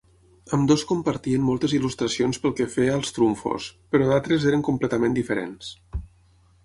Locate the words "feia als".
2.77-3.15